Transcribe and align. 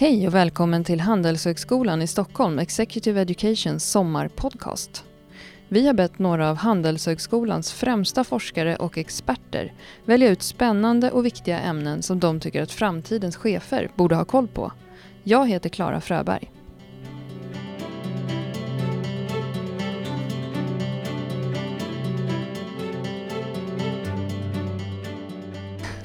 Hej 0.00 0.26
och 0.26 0.34
välkommen 0.34 0.84
till 0.84 1.00
Handelshögskolan 1.00 2.02
i 2.02 2.06
Stockholm 2.06 2.58
Executive 2.58 3.20
Educations 3.20 3.90
sommarpodcast. 3.90 5.04
Vi 5.68 5.86
har 5.86 5.94
bett 5.94 6.18
några 6.18 6.50
av 6.50 6.56
Handelshögskolans 6.56 7.72
främsta 7.72 8.24
forskare 8.24 8.76
och 8.76 8.98
experter 8.98 9.72
välja 10.04 10.28
ut 10.28 10.42
spännande 10.42 11.10
och 11.10 11.26
viktiga 11.26 11.60
ämnen 11.60 12.02
som 12.02 12.20
de 12.20 12.40
tycker 12.40 12.62
att 12.62 12.72
framtidens 12.72 13.36
chefer 13.36 13.90
borde 13.94 14.14
ha 14.16 14.24
koll 14.24 14.48
på. 14.48 14.72
Jag 15.24 15.48
heter 15.48 15.68
Klara 15.68 16.00
Fröberg. 16.00 16.50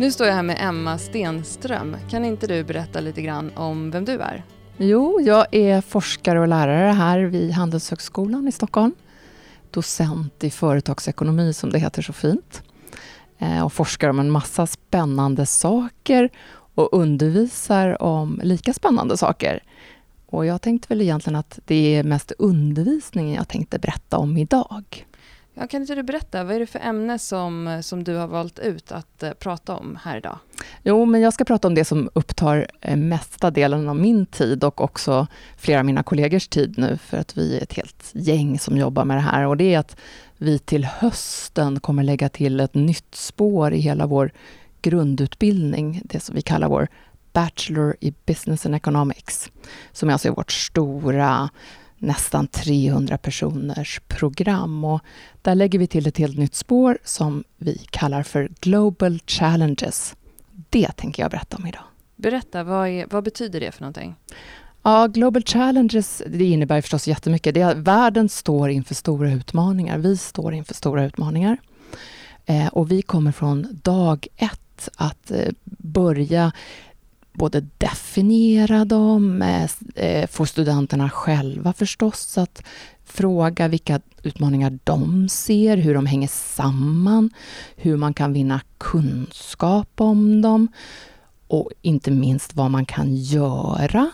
Nu 0.03 0.11
står 0.11 0.27
jag 0.27 0.33
här 0.33 0.43
med 0.43 0.57
Emma 0.59 0.97
Stenström. 0.97 1.97
Kan 2.09 2.25
inte 2.25 2.47
du 2.47 2.63
berätta 2.63 2.99
lite 2.99 3.21
grann 3.21 3.51
om 3.55 3.91
vem 3.91 4.05
du 4.05 4.11
är? 4.11 4.43
Jo, 4.77 5.21
jag 5.21 5.47
är 5.51 5.81
forskare 5.81 6.39
och 6.39 6.47
lärare 6.47 6.91
här 6.91 7.19
vid 7.19 7.51
Handelshögskolan 7.51 8.47
i 8.47 8.51
Stockholm. 8.51 8.95
Docent 9.71 10.43
i 10.43 10.49
företagsekonomi 10.49 11.53
som 11.53 11.69
det 11.69 11.79
heter 11.79 12.01
så 12.01 12.13
fint. 12.13 12.63
Eh, 13.39 13.65
och 13.65 13.73
forskar 13.73 14.09
om 14.09 14.19
en 14.19 14.31
massa 14.31 14.67
spännande 14.67 15.45
saker 15.45 16.29
och 16.75 16.93
undervisar 16.93 18.01
om 18.01 18.39
lika 18.43 18.73
spännande 18.73 19.17
saker. 19.17 19.63
Och 20.25 20.45
jag 20.45 20.61
tänkte 20.61 20.87
väl 20.89 21.01
egentligen 21.01 21.35
att 21.35 21.59
det 21.65 21.95
är 21.95 22.03
mest 22.03 22.31
undervisningen 22.37 23.35
jag 23.35 23.47
tänkte 23.47 23.79
berätta 23.79 24.17
om 24.17 24.37
idag. 24.37 25.05
Ja, 25.55 25.67
kan 25.67 25.81
inte 25.81 25.95
du 25.95 26.03
berätta, 26.03 26.43
vad 26.43 26.55
är 26.55 26.59
det 26.59 26.65
för 26.65 26.79
ämne 26.79 27.19
som, 27.19 27.79
som 27.83 28.03
du 28.03 28.15
har 28.15 28.27
valt 28.27 28.59
ut 28.59 28.91
att 28.91 29.23
eh, 29.23 29.31
prata 29.31 29.75
om 29.75 29.99
här 30.03 30.17
idag? 30.17 30.37
Jo, 30.83 31.05
men 31.05 31.21
jag 31.21 31.33
ska 31.33 31.43
prata 31.43 31.67
om 31.67 31.75
det 31.75 31.85
som 31.85 32.09
upptar 32.13 32.67
eh, 32.81 32.95
mesta 32.95 33.51
delen 33.51 33.89
av 33.89 33.95
min 33.95 34.25
tid 34.25 34.63
och 34.63 34.81
också 34.81 35.27
flera 35.57 35.79
av 35.79 35.85
mina 35.85 36.03
kollegors 36.03 36.47
tid 36.47 36.73
nu, 36.77 36.97
för 36.97 37.17
att 37.17 37.37
vi 37.37 37.57
är 37.57 37.63
ett 37.63 37.73
helt 37.73 38.11
gäng 38.13 38.59
som 38.59 38.77
jobbar 38.77 39.05
med 39.05 39.17
det 39.17 39.21
här. 39.21 39.47
Och 39.47 39.57
det 39.57 39.73
är 39.73 39.79
att 39.79 39.97
vi 40.37 40.59
till 40.59 40.85
hösten 40.85 41.79
kommer 41.79 42.03
lägga 42.03 42.29
till 42.29 42.59
ett 42.59 42.73
nytt 42.73 43.15
spår 43.15 43.73
i 43.73 43.79
hela 43.79 44.05
vår 44.05 44.31
grundutbildning, 44.81 46.01
det 46.05 46.19
som 46.19 46.35
vi 46.35 46.41
kallar 46.41 46.67
vår 46.69 46.87
Bachelor 47.33 47.95
i 47.99 48.13
Business 48.25 48.65
and 48.65 48.75
Economics, 48.75 49.51
som 49.91 50.09
alltså 50.09 50.27
är 50.27 50.31
vårt 50.31 50.51
stora 50.51 51.49
nästan 52.03 52.47
300 52.47 53.17
personers 53.17 54.01
program. 54.07 54.83
Och 54.83 55.01
där 55.41 55.55
lägger 55.55 55.79
vi 55.79 55.87
till 55.87 56.07
ett 56.07 56.17
helt 56.17 56.37
nytt 56.37 56.55
spår 56.55 56.97
som 57.03 57.43
vi 57.57 57.77
kallar 57.89 58.23
för 58.23 58.49
Global 58.59 59.19
Challenges. 59.27 60.15
Det 60.69 60.91
tänker 60.91 61.23
jag 61.23 61.31
berätta 61.31 61.57
om 61.57 61.67
idag. 61.67 61.83
Berätta, 62.15 62.63
vad, 62.63 62.87
är, 62.87 63.07
vad 63.09 63.23
betyder 63.23 63.59
det 63.59 63.71
för 63.71 63.81
någonting? 63.81 64.15
Ja, 64.83 65.07
Global 65.07 65.43
Challenges 65.43 66.21
det 66.27 66.45
innebär 66.45 66.81
förstås 66.81 67.07
jättemycket. 67.07 67.53
Det 67.53 67.61
är, 67.61 67.75
världen 67.75 68.29
står 68.29 68.69
inför 68.69 68.95
stora 68.95 69.31
utmaningar. 69.31 69.97
Vi 69.97 70.17
står 70.17 70.53
inför 70.53 70.73
stora 70.73 71.05
utmaningar. 71.05 71.57
Eh, 72.45 72.67
och 72.67 72.91
vi 72.91 73.01
kommer 73.01 73.31
från 73.31 73.79
dag 73.83 74.27
ett 74.35 74.89
att 74.97 75.31
eh, 75.31 75.49
börja 75.65 76.51
både 77.33 77.67
definiera 77.77 78.85
dem, 78.85 79.41
eh, 79.41 79.69
eh, 79.95 80.27
få 80.27 80.45
studenterna 80.45 81.09
själva 81.09 81.73
förstås 81.73 82.37
att 82.37 82.63
fråga 83.05 83.67
vilka 83.67 84.01
utmaningar 84.23 84.79
de 84.83 85.29
ser, 85.29 85.77
hur 85.77 85.93
de 85.93 86.05
hänger 86.05 86.27
samman, 86.27 87.29
hur 87.75 87.97
man 87.97 88.13
kan 88.13 88.33
vinna 88.33 88.61
kunskap 88.77 90.01
om 90.01 90.41
dem 90.41 90.67
och 91.47 91.69
inte 91.81 92.11
minst 92.11 92.55
vad 92.55 92.71
man 92.71 92.85
kan 92.85 93.15
göra. 93.15 94.11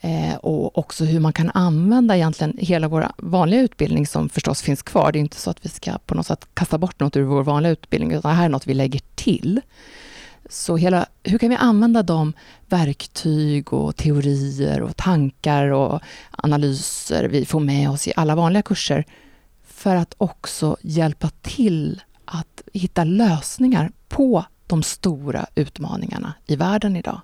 Eh, 0.00 0.36
och 0.36 0.78
också 0.78 1.04
hur 1.04 1.20
man 1.20 1.32
kan 1.32 1.50
använda 1.54 2.16
egentligen 2.16 2.56
hela 2.58 2.88
vår 2.88 3.08
vanliga 3.16 3.60
utbildning 3.60 4.06
som 4.06 4.28
förstås 4.28 4.62
finns 4.62 4.82
kvar. 4.82 5.12
Det 5.12 5.18
är 5.18 5.20
inte 5.20 5.36
så 5.36 5.50
att 5.50 5.64
vi 5.64 5.68
ska 5.68 5.98
på 6.06 6.14
något 6.14 6.26
sätt 6.26 6.48
kasta 6.54 6.78
bort 6.78 7.00
något 7.00 7.16
ur 7.16 7.22
vår 7.22 7.42
vanliga 7.42 7.72
utbildning, 7.72 8.12
utan 8.12 8.30
det 8.30 8.36
här 8.36 8.44
är 8.44 8.48
något 8.48 8.66
vi 8.66 8.74
lägger 8.74 9.00
till. 9.14 9.60
Så 10.52 10.76
hela, 10.76 11.06
hur 11.22 11.38
kan 11.38 11.48
vi 11.48 11.56
använda 11.56 12.02
de 12.02 12.32
verktyg 12.68 13.72
och 13.72 13.96
teorier 13.96 14.82
och 14.82 14.96
tankar 14.96 15.68
och 15.68 16.00
analyser 16.30 17.28
vi 17.28 17.44
får 17.44 17.60
med 17.60 17.90
oss 17.90 18.08
i 18.08 18.12
alla 18.16 18.34
vanliga 18.34 18.62
kurser 18.62 19.04
för 19.66 19.96
att 19.96 20.14
också 20.18 20.76
hjälpa 20.80 21.30
till 21.42 22.02
att 22.24 22.62
hitta 22.72 23.04
lösningar 23.04 23.92
på 24.08 24.44
de 24.66 24.82
stora 24.82 25.46
utmaningarna 25.54 26.34
i 26.46 26.56
världen 26.56 26.96
idag. 26.96 27.20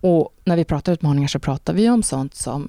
Och 0.00 0.34
när 0.44 0.56
vi 0.56 0.64
pratar 0.64 0.92
utmaningar 0.92 1.28
så 1.28 1.38
pratar 1.38 1.74
vi 1.74 1.90
om 1.90 2.02
sånt 2.02 2.34
som 2.34 2.68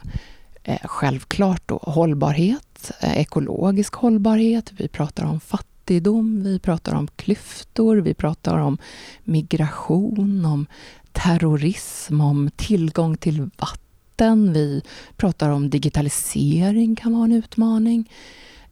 eh, 0.63 0.79
självklart 0.83 1.61
då, 1.65 1.77
hållbarhet, 1.77 2.91
eh, 2.99 3.17
ekologisk 3.17 3.93
hållbarhet, 3.93 4.71
vi 4.77 4.87
pratar 4.87 5.25
om 5.25 5.39
fattigdom 5.39 5.76
fattigdom, 5.87 6.43
vi 6.43 6.59
pratar 6.59 6.93
om 6.93 7.07
klyftor, 7.15 7.97
vi 7.97 8.13
pratar 8.13 8.57
om 8.57 8.77
migration, 9.23 10.45
om 10.45 10.65
terrorism, 11.11 12.21
om 12.21 12.51
tillgång 12.55 13.17
till 13.17 13.49
vatten. 13.57 14.53
Vi 14.53 14.81
pratar 15.15 15.49
om 15.49 15.69
digitalisering 15.69 16.95
kan 16.95 17.13
vara 17.13 17.23
en 17.23 17.31
utmaning. 17.31 18.11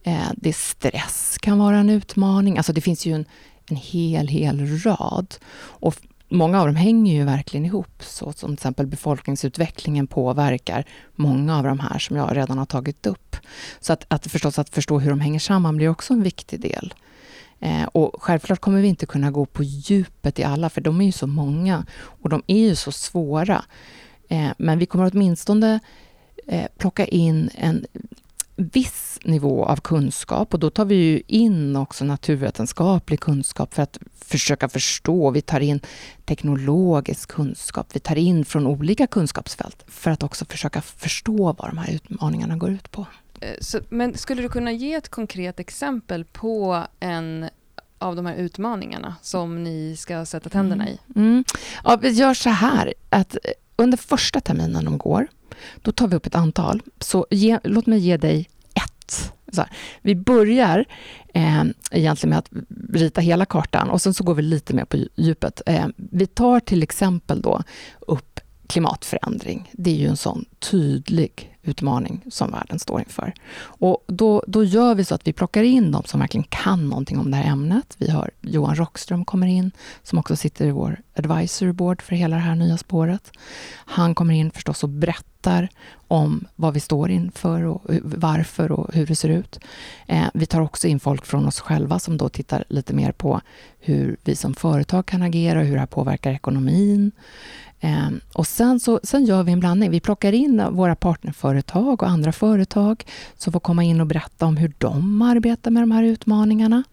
Eh, 0.02 0.30
det 0.36 0.56
stress 0.56 1.38
kan 1.40 1.58
vara 1.58 1.78
en 1.78 1.90
utmaning. 1.90 2.56
Alltså 2.56 2.72
det 2.72 2.80
finns 2.80 3.06
ju 3.06 3.14
en, 3.14 3.24
en 3.70 3.76
hel, 3.76 4.28
hel 4.28 4.66
rad. 4.66 5.34
Och 5.80 5.96
många 6.28 6.60
av 6.60 6.66
dem 6.66 6.76
hänger 6.76 7.14
ju 7.14 7.24
verkligen 7.24 7.66
ihop. 7.66 8.02
Så 8.02 8.32
som 8.32 8.48
till 8.48 8.54
exempel 8.54 8.86
befolkningsutvecklingen 8.86 10.06
påverkar 10.06 10.84
många 11.14 11.58
av 11.58 11.64
de 11.64 11.80
här 11.80 11.98
som 11.98 12.16
jag 12.16 12.36
redan 12.36 12.58
har 12.58 12.66
tagit 12.66 13.06
upp. 13.06 13.36
Så 13.80 13.92
att, 13.92 14.04
att 14.08 14.26
förstås 14.26 14.58
att 14.58 14.68
förstå 14.68 14.98
hur 14.98 15.10
de 15.10 15.20
hänger 15.20 15.38
samman 15.38 15.76
blir 15.76 15.88
också 15.88 16.12
en 16.12 16.22
viktig 16.22 16.60
del. 16.60 16.94
Eh, 17.60 17.84
och 17.84 18.22
självklart 18.22 18.60
kommer 18.60 18.80
vi 18.80 18.88
inte 18.88 19.06
kunna 19.06 19.30
gå 19.30 19.46
på 19.46 19.62
djupet 19.62 20.38
i 20.38 20.44
alla, 20.44 20.70
för 20.70 20.80
de 20.80 21.00
är 21.00 21.04
ju 21.04 21.12
så 21.12 21.26
många 21.26 21.86
och 21.96 22.28
de 22.28 22.42
är 22.46 22.58
ju 22.58 22.74
så 22.74 22.92
svåra. 22.92 23.64
Eh, 24.28 24.48
men 24.58 24.78
vi 24.78 24.86
kommer 24.86 25.10
åtminstone 25.12 25.80
eh, 26.46 26.66
plocka 26.78 27.04
in 27.04 27.50
en 27.54 27.86
viss 28.56 29.18
nivå 29.24 29.64
av 29.64 29.76
kunskap 29.76 30.54
och 30.54 30.60
då 30.60 30.70
tar 30.70 30.84
vi 30.84 30.94
ju 30.94 31.22
in 31.26 31.76
också 31.76 32.04
naturvetenskaplig 32.04 33.20
kunskap 33.20 33.74
för 33.74 33.82
att 33.82 33.98
försöka 34.24 34.68
förstå. 34.68 35.30
Vi 35.30 35.40
tar 35.40 35.60
in 35.60 35.80
teknologisk 36.24 37.30
kunskap, 37.30 37.86
vi 37.92 38.00
tar 38.00 38.16
in 38.16 38.44
från 38.44 38.66
olika 38.66 39.06
kunskapsfält 39.06 39.84
för 39.86 40.10
att 40.10 40.22
också 40.22 40.44
försöka 40.44 40.80
förstå 40.80 41.52
vad 41.58 41.70
de 41.70 41.78
här 41.78 41.94
utmaningarna 41.94 42.56
går 42.56 42.70
ut 42.70 42.90
på. 42.90 43.06
Eh, 43.40 43.54
så, 43.60 43.80
men 43.88 44.18
skulle 44.18 44.42
du 44.42 44.48
kunna 44.48 44.72
ge 44.72 44.94
ett 44.94 45.08
konkret 45.08 45.60
exempel 45.60 46.24
på 46.24 46.84
en 47.00 47.48
av 47.98 48.16
de 48.16 48.26
här 48.26 48.34
utmaningarna 48.34 49.14
som 49.22 49.64
ni 49.64 49.96
ska 49.96 50.26
sätta 50.26 50.48
tänderna 50.48 50.88
i? 50.88 50.98
Mm. 51.16 51.28
mm. 51.28 51.44
Ja, 51.84 51.98
vi 52.02 52.10
gör 52.10 52.34
så 52.34 52.50
här 52.50 52.94
att 53.10 53.36
under 53.76 53.98
första 53.98 54.40
terminen 54.40 54.84
de 54.84 54.98
går, 54.98 55.26
då 55.82 55.92
tar 55.92 56.08
vi 56.08 56.16
upp 56.16 56.26
ett 56.26 56.34
antal. 56.34 56.82
Så 57.00 57.26
ge, 57.30 57.58
låt 57.64 57.86
mig 57.86 57.98
ge 57.98 58.16
dig 58.16 58.48
ett. 58.74 59.32
vi 60.02 60.14
börjar 60.14 60.84
eh, 61.34 61.64
egentligen 61.90 62.30
med 62.30 62.38
att 62.38 62.50
rita 62.92 63.20
hela 63.20 63.44
kartan 63.44 63.90
och 63.90 64.02
sen 64.02 64.14
så 64.14 64.24
går 64.24 64.34
vi 64.34 64.42
lite 64.42 64.74
mer 64.74 64.84
på 64.84 64.96
djupet. 65.14 65.62
Eh, 65.66 65.86
vi 65.96 66.26
tar 66.26 66.60
till 66.60 66.82
exempel 66.82 67.40
då 67.40 67.62
upp 68.00 68.35
klimatförändring. 68.66 69.70
Det 69.72 69.90
är 69.90 69.94
ju 69.94 70.08
en 70.08 70.16
sån 70.16 70.44
tydlig 70.58 71.56
utmaning 71.66 72.20
som 72.30 72.50
världen 72.50 72.78
står 72.78 73.00
inför. 73.00 73.32
Och 73.58 74.04
då, 74.06 74.44
då 74.46 74.64
gör 74.64 74.94
vi 74.94 75.04
så 75.04 75.14
att 75.14 75.26
vi 75.26 75.32
plockar 75.32 75.62
in 75.62 75.92
de 75.92 76.04
som 76.04 76.20
verkligen 76.20 76.46
kan 76.48 76.88
någonting 76.88 77.18
om 77.18 77.30
det 77.30 77.36
här 77.36 77.52
ämnet. 77.52 77.94
Vi 77.98 78.10
har 78.10 78.30
Johan 78.40 78.76
Rockström 78.76 79.24
kommer 79.24 79.46
in, 79.46 79.70
som 80.02 80.18
också 80.18 80.36
sitter 80.36 80.66
i 80.66 80.70
vår 80.70 81.00
advisory 81.16 81.72
board 81.72 82.02
för 82.02 82.16
hela 82.16 82.36
det 82.36 82.42
här 82.42 82.54
nya 82.54 82.76
spåret. 82.76 83.30
Han 83.74 84.14
kommer 84.14 84.34
in 84.34 84.50
förstås 84.50 84.82
och 84.82 84.88
berättar 84.88 85.68
om 86.08 86.46
vad 86.56 86.74
vi 86.74 86.80
står 86.80 87.10
inför 87.10 87.62
och 87.62 87.82
varför 88.02 88.72
och 88.72 88.94
hur 88.94 89.06
det 89.06 89.16
ser 89.16 89.28
ut. 89.28 89.60
Eh, 90.06 90.26
vi 90.34 90.46
tar 90.46 90.60
också 90.60 90.88
in 90.88 91.00
folk 91.00 91.26
från 91.26 91.46
oss 91.46 91.60
själva 91.60 91.98
som 91.98 92.16
då 92.16 92.28
tittar 92.28 92.64
lite 92.68 92.94
mer 92.94 93.12
på 93.12 93.40
hur 93.80 94.16
vi 94.24 94.36
som 94.36 94.54
företag 94.54 95.06
kan 95.06 95.22
agera 95.22 95.58
och 95.58 95.64
hur 95.64 95.74
det 95.74 95.80
här 95.80 95.86
påverkar 95.86 96.32
ekonomin. 96.32 97.12
Ehm, 97.86 98.20
och 98.32 98.46
sen, 98.46 98.80
så, 98.80 99.00
sen 99.02 99.24
gör 99.24 99.42
vi 99.42 99.52
en 99.52 99.60
blandning. 99.60 99.90
Vi 99.90 100.00
plockar 100.00 100.32
in 100.32 100.62
våra 100.70 100.96
partnerföretag 100.96 102.02
och 102.02 102.08
andra 102.08 102.32
företag 102.32 103.04
som 103.36 103.52
får 103.52 103.60
komma 103.60 103.84
in 103.84 104.00
och 104.00 104.06
berätta 104.06 104.46
om 104.46 104.56
hur 104.56 104.72
de 104.78 105.22
arbetar 105.22 105.70
med 105.70 105.82
de 105.82 105.90
här 105.90 106.02
utmaningarna. 106.02 106.84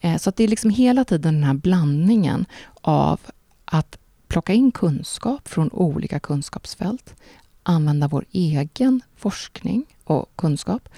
Ehm, 0.00 0.18
så 0.18 0.30
att 0.30 0.36
det 0.36 0.44
är 0.44 0.48
liksom 0.48 0.70
hela 0.70 1.04
tiden 1.04 1.34
den 1.34 1.44
här 1.44 1.54
blandningen 1.54 2.46
av 2.80 3.20
att 3.64 3.98
plocka 4.28 4.52
in 4.52 4.72
kunskap 4.72 5.48
från 5.48 5.70
olika 5.72 6.20
kunskapsfält, 6.20 7.14
använda 7.62 8.08
vår 8.08 8.24
egen 8.32 9.00
forskning 9.16 9.84
och 10.04 10.36
kunskap 10.36 10.88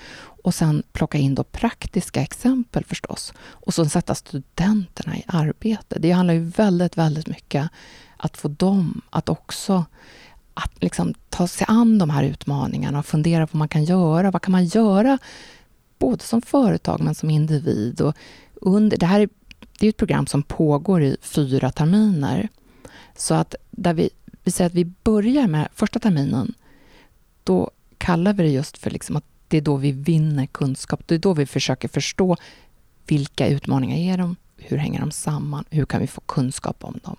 och 0.43 0.55
sen 0.55 0.83
plocka 0.93 1.19
in 1.19 1.35
då 1.35 1.45
praktiska 1.45 2.23
exempel 2.23 2.85
förstås 2.85 3.33
och 3.39 3.75
så 3.75 3.85
sätta 3.85 4.15
studenterna 4.15 5.17
i 5.17 5.25
arbete. 5.27 5.99
Det 5.99 6.11
handlar 6.11 6.35
ju 6.35 6.41
väldigt, 6.41 6.99
väldigt 6.99 7.27
mycket 7.27 7.71
att 8.23 8.37
få 8.37 8.49
dem 8.49 9.01
att 9.11 9.29
också 9.29 9.85
att 10.55 10.83
liksom 10.83 11.15
ta 11.29 11.47
sig 11.47 11.67
an 11.69 11.99
de 11.99 12.11
här 12.11 12.25
utmaningarna 12.25 12.99
och 12.99 13.07
fundera 13.07 13.47
på 13.47 13.51
vad 13.53 13.59
man 13.59 13.69
kan 13.69 13.85
göra. 13.85 14.31
Vad 14.31 14.43
kan 14.43 14.53
man 14.53 14.65
göra 14.65 15.19
både 15.99 16.25
som 16.25 16.43
företag 16.43 17.01
men 17.01 17.15
som 17.15 17.31
individ? 17.31 18.01
Och 18.01 18.17
under, 18.55 18.97
det 18.97 19.07
här 19.07 19.21
är, 19.21 19.29
det 19.79 19.87
är 19.87 19.91
ett 19.91 19.97
program 19.97 20.27
som 20.27 20.43
pågår 20.43 21.03
i 21.03 21.17
fyra 21.21 21.71
terminer. 21.71 22.49
Så 23.17 23.35
att 23.35 23.55
där 23.71 23.95
vi, 23.95 24.11
vi 24.45 24.51
säger 24.51 24.71
att 24.71 24.75
vi 24.75 24.85
börjar 24.85 25.47
med 25.47 25.69
första 25.75 25.99
terminen, 25.99 26.55
då 27.45 27.71
kallar 27.99 28.33
vi 28.33 28.43
det 28.43 28.51
just 28.51 28.79
för 28.79 28.91
liksom 28.91 29.17
att 29.17 29.25
det 29.49 29.57
är 29.57 29.63
då 29.63 29.77
vi 29.77 29.93
vinner 29.93 30.47
kunskap. 30.47 31.01
Det 31.07 31.15
är 31.15 31.19
då 31.19 31.35
vi 31.35 31.47
försöker 31.47 31.89
förstå 31.89 32.37
vilka 33.07 33.47
utmaningar 33.47 34.13
är 34.13 34.19
de? 34.19 34.37
Hur 34.57 34.77
hänger 34.77 35.01
de 35.01 35.11
samman? 35.11 35.65
Hur 35.71 35.85
kan 35.85 36.01
vi 36.01 36.07
få 36.07 36.21
kunskap 36.21 36.85
om 36.85 37.01
dem? 37.05 37.17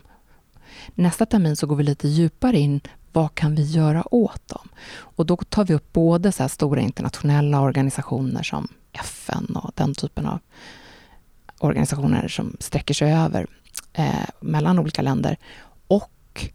Nästa 0.95 1.25
termin 1.25 1.55
så 1.55 1.67
går 1.67 1.75
vi 1.75 1.83
lite 1.83 2.07
djupare 2.07 2.59
in. 2.59 2.81
Vad 3.11 3.35
kan 3.35 3.55
vi 3.55 3.63
göra 3.63 4.13
åt 4.13 4.47
dem? 4.47 4.69
Och 4.95 5.25
då 5.25 5.37
tar 5.37 5.65
vi 5.65 5.73
upp 5.73 5.93
både 5.93 6.31
så 6.31 6.49
stora 6.49 6.81
internationella 6.81 7.61
organisationer 7.61 8.43
som 8.43 8.67
FN 8.93 9.45
och 9.55 9.71
den 9.75 9.95
typen 9.95 10.25
av 10.25 10.39
organisationer 11.59 12.27
som 12.27 12.57
sträcker 12.59 12.93
sig 12.93 13.13
över 13.13 13.47
eh, 13.93 14.29
mellan 14.39 14.79
olika 14.79 15.01
länder. 15.01 15.37
Och 15.87 16.51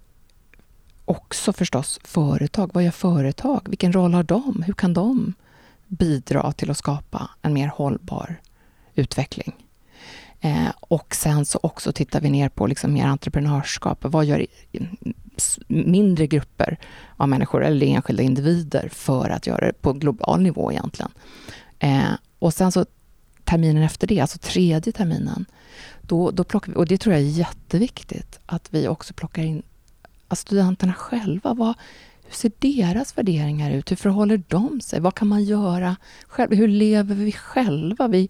också 1.04 1.52
förstås 1.52 2.00
företag. 2.04 2.70
Vad 2.74 2.84
gör 2.84 2.90
företag? 2.90 3.66
Vilken 3.68 3.92
roll 3.92 4.14
har 4.14 4.22
de? 4.22 4.62
Hur 4.66 4.74
kan 4.74 4.94
de 4.94 5.34
bidra 5.86 6.52
till 6.52 6.70
att 6.70 6.78
skapa 6.78 7.30
en 7.42 7.52
mer 7.52 7.68
hållbar 7.68 8.36
utveckling? 8.94 9.67
Eh, 10.40 10.68
och 10.80 11.14
sen 11.14 11.44
så 11.44 11.58
också 11.62 11.92
tittar 11.92 12.20
vi 12.20 12.30
ner 12.30 12.48
på 12.48 12.66
liksom 12.66 12.92
mer 12.92 13.06
entreprenörskap. 13.06 13.98
Vad 14.00 14.24
gör 14.24 14.46
mindre 15.68 16.26
grupper 16.26 16.78
av 17.16 17.28
människor 17.28 17.64
eller 17.64 17.86
enskilda 17.86 18.22
individer 18.22 18.88
för 18.92 19.30
att 19.30 19.46
göra 19.46 19.66
det 19.66 19.82
på 19.82 19.92
global 19.92 20.42
nivå 20.42 20.72
egentligen? 20.72 21.10
Eh, 21.78 22.12
och 22.38 22.54
sen 22.54 22.72
så 22.72 22.86
terminen 23.44 23.82
efter 23.82 24.06
det, 24.06 24.20
alltså 24.20 24.38
tredje 24.38 24.92
terminen, 24.92 25.44
då, 26.02 26.30
då 26.30 26.44
plockar 26.44 26.72
vi, 26.72 26.78
och 26.78 26.86
det 26.86 26.98
tror 26.98 27.14
jag 27.14 27.22
är 27.22 27.26
jätteviktigt, 27.26 28.40
att 28.46 28.68
vi 28.70 28.88
också 28.88 29.14
plockar 29.14 29.42
in 29.42 29.62
studenterna 30.30 30.94
själva. 30.94 31.54
Vad, 31.54 31.74
hur 32.24 32.34
ser 32.34 32.52
deras 32.58 33.18
värderingar 33.18 33.70
ut? 33.70 33.90
Hur 33.90 33.96
förhåller 33.96 34.42
de 34.48 34.80
sig? 34.80 35.00
Vad 35.00 35.14
kan 35.14 35.28
man 35.28 35.44
göra 35.44 35.96
själv? 36.26 36.54
Hur 36.54 36.68
lever 36.68 37.14
vi 37.14 37.32
själva? 37.32 38.08
Vi, 38.08 38.28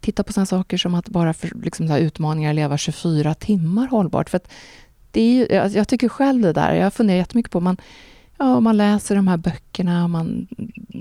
Titta 0.00 0.22
på 0.22 0.32
sådana 0.32 0.46
saker 0.46 0.76
som 0.76 0.94
att 0.94 1.08
bara 1.08 1.34
för, 1.34 1.50
liksom, 1.62 1.88
så 1.88 1.98
utmaningar 1.98 2.52
leva 2.52 2.78
24 2.78 3.34
timmar 3.34 3.86
hållbart. 3.86 4.30
För 4.30 4.36
att 4.36 4.48
det 5.10 5.20
är 5.20 5.32
ju, 5.32 5.46
jag, 5.50 5.68
jag 5.68 5.88
tycker 5.88 6.08
själv 6.08 6.42
det 6.42 6.52
där, 6.52 6.74
jag 6.74 6.94
funderar 6.94 7.18
jättemycket 7.18 7.52
på 7.52 7.60
man, 7.60 7.76
ja, 8.38 8.60
man 8.60 8.76
läser 8.76 9.16
de 9.16 9.28
här 9.28 9.36
böckerna, 9.36 10.08
man 10.08 10.48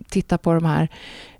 tittar 0.10 0.38
på 0.38 0.54
de 0.54 0.66
här 0.66 0.90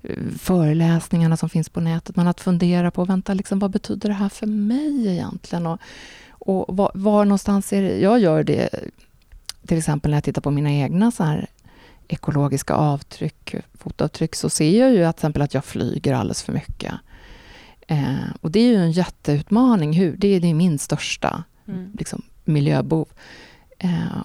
eh, 0.02 0.16
föreläsningarna 0.38 1.36
som 1.36 1.48
finns 1.48 1.68
på 1.68 1.80
nätet, 1.80 2.16
Men 2.16 2.28
att 2.28 2.40
fundera 2.40 2.90
på, 2.90 3.04
vänta, 3.04 3.34
liksom, 3.34 3.58
vad 3.58 3.70
betyder 3.70 4.08
det 4.08 4.14
här 4.14 4.28
för 4.28 4.46
mig 4.46 5.08
egentligen? 5.08 5.66
Och, 5.66 5.78
och 6.38 6.76
var, 6.76 6.90
var 6.94 7.24
någonstans 7.24 7.72
är 7.72 7.82
det, 7.82 7.98
jag 7.98 8.20
gör 8.20 8.44
det, 8.44 8.68
till 9.66 9.78
exempel 9.78 10.10
när 10.10 10.16
jag 10.16 10.24
tittar 10.24 10.42
på 10.42 10.50
mina 10.50 10.72
egna 10.72 11.10
så 11.10 11.24
här 11.24 11.46
ekologiska 12.08 12.74
avtryck, 12.74 13.54
fotavtryck, 13.74 14.34
så 14.34 14.50
ser 14.50 14.80
jag 14.80 14.92
ju 14.92 15.04
att, 15.04 15.16
till 15.16 15.20
exempel 15.20 15.42
att 15.42 15.54
jag 15.54 15.64
flyger 15.64 16.14
alldeles 16.14 16.42
för 16.42 16.52
mycket. 16.52 16.94
Eh, 17.88 18.30
och 18.40 18.50
det 18.50 18.60
är 18.60 18.66
ju 18.66 18.76
en 18.76 18.92
jätteutmaning. 18.92 19.92
Hur, 19.92 20.16
det, 20.16 20.28
är, 20.28 20.40
det 20.40 20.50
är 20.50 20.54
min 20.54 20.78
största 20.78 21.44
mm. 21.68 21.90
liksom, 21.98 22.22
miljöbov. 22.44 23.08
Eh, 23.78 24.22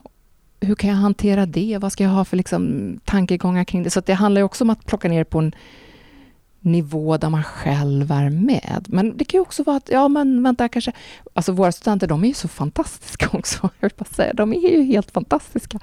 hur 0.59 0.75
kan 0.75 0.89
jag 0.89 0.97
hantera 0.97 1.45
det? 1.45 1.77
Vad 1.81 1.91
ska 1.91 2.03
jag 2.03 2.11
ha 2.11 2.25
för 2.25 2.37
liksom, 2.37 2.93
tankegångar 3.05 3.63
kring 3.63 3.83
det? 3.83 3.89
Så 3.89 4.01
det 4.01 4.13
handlar 4.13 4.41
också 4.41 4.63
om 4.63 4.69
att 4.69 4.85
plocka 4.85 5.07
ner 5.09 5.23
på 5.23 5.39
en 5.39 5.55
nivå 6.59 7.17
där 7.17 7.29
man 7.29 7.43
själv 7.43 8.11
är 8.11 8.29
med. 8.29 8.85
Men 8.87 9.17
det 9.17 9.25
kan 9.25 9.37
ju 9.37 9.41
också 9.41 9.63
vara 9.63 9.77
att, 9.77 9.89
ja 9.89 10.07
men 10.07 10.43
vänta 10.43 10.69
kanske, 10.69 10.91
alltså 11.33 11.51
våra 11.51 11.71
studenter 11.71 12.07
de 12.07 12.23
är 12.23 12.27
ju 12.27 12.33
så 12.33 12.47
fantastiska 12.47 13.29
också, 13.33 13.69
jag 13.79 13.89
vill 13.89 13.97
bara 13.97 14.15
säga, 14.15 14.33
de 14.33 14.53
är 14.53 14.69
ju 14.69 14.83
helt 14.83 15.11
fantastiska. 15.11 15.79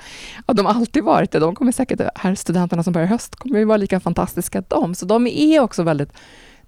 Ja, 0.46 0.54
de 0.54 0.66
har 0.66 0.74
alltid 0.74 1.04
varit 1.04 1.30
det, 1.30 1.38
de 1.38 1.54
kommer 1.54 1.72
säkert, 1.72 2.00
här 2.14 2.34
studenterna 2.34 2.82
som 2.82 2.92
börjar 2.92 3.08
höst 3.08 3.36
kommer 3.36 3.58
ju 3.58 3.64
vara 3.64 3.76
lika 3.76 4.00
fantastiska 4.00 4.62
de, 4.68 4.94
så 4.94 5.06
de 5.06 5.26
är 5.26 5.60
också 5.60 5.82
väldigt, 5.82 6.12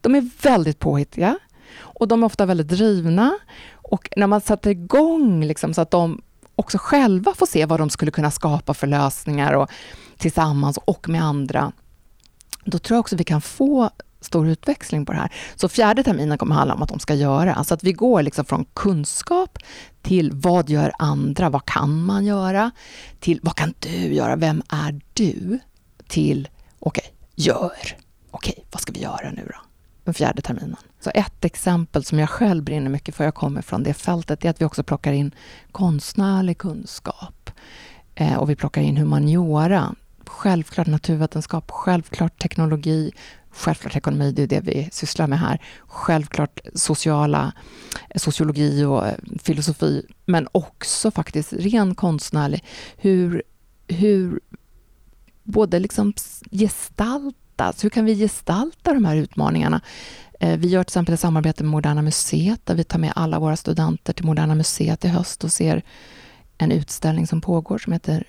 de 0.03 0.15
är 0.15 0.29
väldigt 0.43 0.79
påhittiga 0.79 1.39
och 1.79 2.09
de 2.09 2.23
är 2.23 2.27
ofta 2.27 2.47
väldigt 2.47 2.69
drivna. 2.69 3.39
Och 3.73 4.09
när 4.17 4.27
man 4.27 4.41
sätter 4.41 4.71
igång 4.71 5.45
liksom, 5.45 5.75
så 5.75 5.81
att 5.81 5.91
de 5.91 6.23
också 6.55 6.79
själva 6.81 7.35
får 7.35 7.47
se 7.47 7.67
vad 7.67 7.81
de 7.81 7.91
skulle 7.91 8.11
kunna 8.11 8.31
skapa 8.31 8.75
för 8.75 8.87
lösningar 8.87 9.53
och 9.53 9.71
tillsammans 10.19 10.79
och 10.85 11.09
med 11.09 11.23
andra, 11.23 11.73
då 12.65 12.79
tror 12.79 12.97
jag 12.97 13.01
också 13.01 13.17
vi 13.17 13.25
kan 13.25 13.41
få 13.41 13.91
stor 14.21 14.49
utväxling 14.49 15.07
på 15.07 15.13
det 15.13 15.19
här. 15.19 15.33
Så 15.57 15.69
fjärde 15.69 16.03
terminen 16.03 16.39
kommer 16.39 16.55
handla 16.55 16.75
om 16.75 16.83
att 16.83 16.89
de 16.89 16.99
ska 16.99 17.15
göra, 17.15 17.55
alltså 17.55 17.75
att 17.75 17.85
vi 17.85 17.93
går 17.93 18.23
liksom 18.23 18.45
från 18.45 18.65
kunskap 18.75 19.59
till 20.03 20.31
vad 20.33 20.69
gör 20.69 20.93
andra, 20.99 21.51
vad 21.51 21.67
kan 21.67 22.05
man 22.05 22.25
göra, 22.25 22.71
till 23.21 23.41
vad 23.43 23.57
kan 23.57 23.75
du 23.79 24.15
göra, 24.15 24.37
vem 24.37 24.63
är 24.69 25.01
du, 25.13 25.59
till 26.09 26.49
okej, 26.79 27.05
okay, 27.05 27.15
gör, 27.35 27.73
okej, 27.73 27.97
okay, 28.31 28.65
vad 28.71 28.81
ska 28.81 28.93
vi 28.93 29.01
göra 29.01 29.31
nu 29.31 29.51
då? 29.53 29.72
Den 30.05 30.15
fjärde 30.15 30.43
terminen. 30.43 30.77
Så 31.01 31.11
ett 31.15 31.45
exempel 31.45 32.05
som 32.05 32.19
jag 32.19 32.31
själv 32.31 32.65
brinner 32.65 32.91
mycket 32.91 33.15
för, 33.15 33.25
jag 33.25 33.35
kommer 33.35 33.63
från 33.63 33.83
det 33.83 33.95
fältet, 33.95 34.45
är 34.45 34.51
att 34.51 34.61
vi 34.61 34.65
också 34.65 34.83
plockar 34.83 35.13
in 35.13 35.35
konstnärlig 35.73 36.59
kunskap. 36.59 37.51
Eh, 38.15 38.37
och 38.37 38.51
vi 38.51 38.57
plockar 38.57 38.83
in 38.83 38.97
humaniora. 38.97 39.95
Självklart 40.27 40.87
naturvetenskap, 40.87 41.71
självklart 41.71 42.43
teknologi, 42.43 43.13
självklart 43.51 43.97
ekonomi, 43.97 44.33
det 44.33 44.43
är 44.43 44.47
det 44.47 44.61
vi 44.61 44.89
sysslar 44.93 45.27
med 45.27 45.39
här. 45.39 45.61
Självklart 45.87 46.61
sociala, 46.75 47.53
eh, 48.11 48.19
sociologi 48.19 48.85
och 48.85 49.07
eh, 49.07 49.15
filosofi, 49.43 50.07
men 50.25 50.49
också 50.53 51.11
faktiskt 51.11 51.53
ren 51.53 51.95
konstnärlig. 51.95 52.65
Hur, 52.97 53.43
hur 53.89 54.41
både 55.43 55.79
liksom 55.79 56.13
gestaltas, 57.63 57.85
hur 57.85 57.91
kan 57.91 58.05
vi 58.05 58.15
gestalta 58.15 58.95
de 58.95 59.05
här 59.05 59.17
utmaningarna? 59.17 59.81
Eh, 60.41 60.59
vi 60.59 60.69
gör 60.69 60.85
till 60.85 60.91
exempel 60.91 61.15
ett 61.15 61.21
samarbete 61.21 61.65
med 61.65 61.71
Moderna 61.71 62.03
Museet 62.03 62.67
där 62.67 62.75
vi 62.75 62.85
tar 62.85 62.99
med 62.99 63.13
alla 63.17 63.39
våra 63.39 63.57
studenter 63.57 64.13
till 64.13 64.27
Moderna 64.27 64.55
Museet 64.55 65.05
i 65.05 65.09
höst 65.09 65.45
och 65.45 65.53
ser 65.53 65.83
en 66.59 66.73
utställning 66.73 67.27
som 67.27 67.41
pågår 67.41 67.79
som 67.79 67.93
heter 67.93 68.25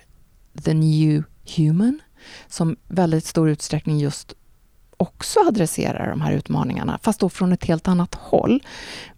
The 0.64 0.74
New 0.74 1.24
Human 1.58 2.00
som 2.48 2.76
väldigt 2.88 3.26
stor 3.26 3.50
utsträckning 3.50 4.00
just 4.00 4.36
också 4.98 5.40
adresserar 5.48 6.10
de 6.10 6.22
här 6.22 6.32
utmaningarna, 6.32 7.00
fast 7.04 7.20
då 7.20 7.30
från 7.30 7.54
ett 7.54 7.66
helt 7.66 7.88
annat 7.88 8.16
håll. 8.16 8.64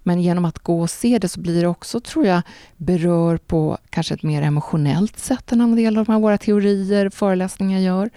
Men 0.04 0.22
genom 0.22 0.46
att 0.46 0.60
gå 0.60 0.82
och 0.82 0.90
se 0.90 1.18
det 1.20 1.30
så 1.30 1.40
blir 1.40 1.62
det 1.62 1.68
också, 1.68 2.00
tror 2.00 2.26
jag, 2.26 2.42
berör 2.78 3.38
på 3.38 3.78
kanske 3.90 4.14
ett 4.14 4.24
mer 4.24 4.42
emotionellt 4.42 5.20
sätt 5.20 5.52
än 5.52 5.62
en 5.62 5.76
del 5.76 5.98
av 5.98 6.06
de 6.06 6.12
här 6.12 6.20
våra 6.20 6.38
teorier, 6.38 7.10
föreläsningar 7.10 7.80
gör 7.80 8.10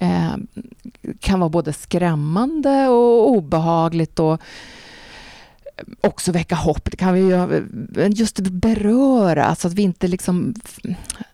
eh, 0.00 0.36
kan 1.20 1.40
vara 1.40 1.50
både 1.50 1.72
skrämmande 1.72 2.88
och 2.88 3.30
obehagligt 3.30 4.18
och 4.18 4.32
eh, 4.32 4.38
också 6.00 6.32
väcka 6.32 6.54
hopp. 6.54 6.90
Det 6.90 6.96
kan 6.96 7.14
vi 7.14 7.20
ju 7.20 7.32
eh, 7.32 8.10
just 8.10 8.40
beröra, 8.40 9.54
så 9.54 9.68
att 9.68 9.74
vi 9.74 9.82
inte 9.82 10.08
liksom... 10.08 10.54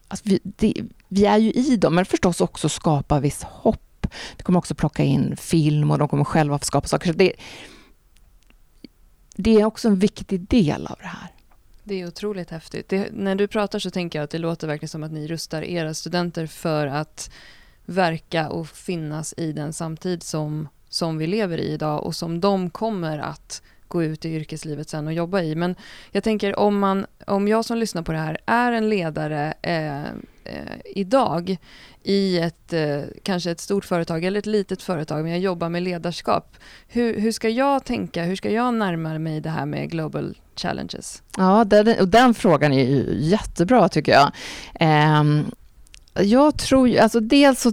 Alltså 0.08 0.28
vi, 0.28 0.40
det, 0.42 0.74
vi 1.08 1.24
är 1.24 1.38
ju 1.38 1.52
i 1.52 1.76
dem, 1.76 1.94
men 1.94 2.04
förstås 2.04 2.40
också 2.40 2.68
skapa 2.68 3.20
viss 3.20 3.42
hopp. 3.42 4.06
Vi 4.36 4.42
kommer 4.42 4.58
också 4.58 4.74
plocka 4.74 5.02
in 5.02 5.36
film 5.36 5.90
och 5.90 5.98
de 5.98 6.08
kommer 6.08 6.24
själva 6.24 6.58
få 6.58 6.64
skapa 6.64 6.88
saker. 6.88 7.12
Så 7.12 7.18
det, 7.18 7.32
det 9.36 9.60
är 9.60 9.64
också 9.64 9.88
en 9.88 9.98
viktig 9.98 10.40
del 10.40 10.86
av 10.86 10.96
det 11.00 11.06
här. 11.06 11.28
Det 11.84 12.00
är 12.00 12.06
otroligt 12.06 12.50
häftigt. 12.50 12.88
Det, 12.88 13.08
när 13.12 13.34
du 13.34 13.48
pratar 13.48 13.78
så 13.78 13.90
tänker 13.90 14.18
jag 14.18 14.24
att 14.24 14.30
det 14.30 14.38
låter 14.38 14.66
verkligen 14.66 14.88
som 14.88 15.02
att 15.02 15.12
ni 15.12 15.26
rustar 15.26 15.62
era 15.62 15.94
studenter 15.94 16.46
för 16.46 16.86
att 16.86 17.30
verka 17.86 18.48
och 18.48 18.68
finnas 18.68 19.34
i 19.36 19.52
den 19.52 19.72
samtid 19.72 20.22
som, 20.22 20.68
som 20.88 21.18
vi 21.18 21.26
lever 21.26 21.58
i 21.58 21.72
idag 21.72 22.04
och 22.04 22.14
som 22.14 22.40
de 22.40 22.70
kommer 22.70 23.18
att 23.18 23.62
gå 23.88 24.02
ut 24.02 24.24
i 24.24 24.28
yrkeslivet 24.28 24.88
sen 24.88 25.06
och 25.06 25.12
jobba 25.12 25.40
i. 25.40 25.54
Men 25.54 25.74
jag 26.10 26.24
tänker 26.24 26.58
om, 26.58 26.78
man, 26.78 27.06
om 27.26 27.48
jag 27.48 27.64
som 27.64 27.78
lyssnar 27.78 28.02
på 28.02 28.12
det 28.12 28.18
här 28.18 28.38
är 28.46 28.72
en 28.72 28.88
ledare 28.88 29.54
eh, 29.62 30.04
eh, 30.44 30.76
idag 30.84 31.56
i 32.02 32.38
ett, 32.38 32.72
eh, 32.72 33.00
kanske 33.22 33.50
ett 33.50 33.60
stort 33.60 33.84
företag 33.84 34.24
eller 34.24 34.38
ett 34.38 34.46
litet 34.46 34.82
företag, 34.82 35.22
men 35.22 35.32
jag 35.32 35.40
jobbar 35.40 35.68
med 35.68 35.82
ledarskap. 35.82 36.56
Hur, 36.88 37.20
hur 37.20 37.32
ska 37.32 37.48
jag 37.48 37.84
tänka? 37.84 38.24
Hur 38.24 38.36
ska 38.36 38.50
jag 38.50 38.74
närma 38.74 39.18
mig 39.18 39.40
det 39.40 39.50
här 39.50 39.66
med 39.66 39.90
global 39.90 40.38
challenges? 40.56 41.22
Ja, 41.36 41.64
den, 41.64 42.00
och 42.00 42.08
den 42.08 42.34
frågan 42.34 42.72
är 42.72 42.84
ju 42.84 43.16
jättebra 43.18 43.88
tycker 43.88 44.12
jag. 44.12 44.32
Um, 45.20 45.50
jag 46.14 46.58
tror 46.58 46.88
ju, 46.88 46.98
alltså 46.98 47.20
dels 47.20 47.60
så... 47.60 47.72